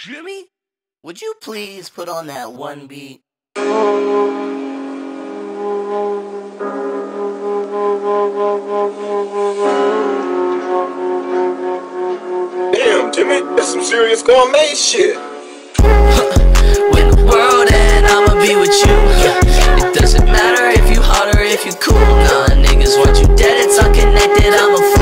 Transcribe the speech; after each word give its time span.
Jimmy, 0.00 0.44
would 1.02 1.20
you 1.20 1.34
please 1.42 1.90
put 1.90 2.08
on 2.08 2.28
that 2.28 2.52
one 2.52 2.86
beat? 2.86 3.20
Damn, 3.56 3.66
Jimmy, 13.12 13.40
that's 13.56 13.72
some 13.72 13.82
serious 13.82 14.22
gourmet 14.22 14.72
shit. 14.76 15.16
When 16.94 17.10
the 17.10 17.16
world 17.26 17.66
end, 17.72 18.06
I'ma 18.06 18.34
be 18.40 18.54
with 18.54 18.70
you. 18.86 18.94
It 19.84 19.94
doesn't 19.98 20.26
matter 20.26 20.68
if 20.80 20.88
you 20.94 21.02
hot 21.02 21.34
or 21.34 21.40
if 21.40 21.66
you 21.66 21.72
cool. 21.72 21.98
Nah, 21.98 22.46
niggas 22.54 22.96
want 23.04 23.18
you 23.18 23.26
dead, 23.34 23.66
it's 23.66 23.80
unconnected, 23.80 24.54
I'm 24.54 24.76
a 24.76 24.97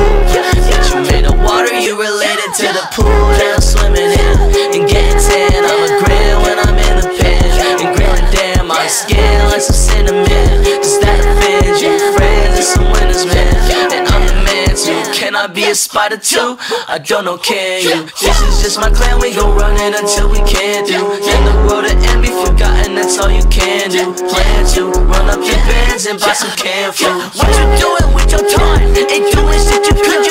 like 9.45 9.61
some 9.61 9.75
cinnamon. 9.75 10.25
Does 10.63 10.99
that 11.01 11.19
offend 11.21 11.81
you? 11.81 11.93
Friends 12.15 12.55
and 12.57 12.65
some 12.65 12.87
winners, 12.91 13.25
man. 13.25 13.93
And 13.93 14.07
I'm 14.07 14.23
the 14.27 14.37
man 14.43 14.75
too. 14.75 14.99
Can 15.13 15.35
I 15.35 15.47
be 15.47 15.65
a 15.65 15.75
spider 15.75 16.17
too? 16.17 16.57
I 16.87 16.99
don't 16.99 17.25
know, 17.25 17.37
can 17.37 17.83
you? 17.83 18.05
This 18.21 18.37
is 18.41 18.61
just 18.61 18.79
my 18.79 18.89
clan, 18.89 19.19
we 19.19 19.33
gon' 19.33 19.55
run 19.57 19.75
it 19.77 19.95
until 19.97 20.29
we 20.29 20.39
can't 20.45 20.85
do. 20.87 21.01
Then 21.19 21.41
the 21.45 21.55
road 21.65 21.87
to 21.87 21.93
end 21.93 22.21
be 22.21 22.29
forgotten, 22.29 22.95
that's 22.95 23.17
all 23.19 23.31
you 23.31 23.43
can 23.49 23.89
do. 23.89 24.13
Plan 24.29 24.61
to 24.75 24.91
run 25.07 25.27
up 25.29 25.41
your 25.41 25.59
bands 25.65 26.05
and 26.05 26.19
buy 26.19 26.33
some 26.33 26.53
canned 26.55 26.95
food. 26.95 27.17
What 27.35 27.49
you 27.57 27.65
doing 27.81 28.09
with 28.13 28.29
your 28.31 28.45
time? 28.49 28.93
Ain't 28.93 29.27
doing 29.33 29.59
shit 29.59 29.83
you 29.87 29.95
could, 29.97 30.26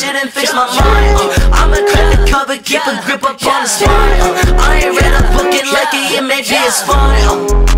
shit 0.00 0.16
and 0.16 0.30
fix 0.30 0.52
my 0.54 0.64
mind. 0.64 1.16
Uh, 1.20 1.60
I'ma 1.60 1.76
crack 1.92 2.08
the 2.16 2.30
cover, 2.30 2.56
keep 2.56 2.80
a 2.86 2.96
grip 3.04 3.22
up 3.22 3.36
on 3.44 3.62
the 3.62 3.68
spine. 3.68 4.20
Uh, 4.24 4.56
I 4.56 4.80
ain't 4.84 4.96
read 4.96 5.12
a 5.12 5.22
book 5.36 5.52
and 5.52 5.68
like 5.76 5.92
it, 5.92 6.14
yeah, 6.14 6.20
maybe 6.24 6.56
it's 6.56 6.80
fine. 6.82 7.20
Uh, 7.28 7.69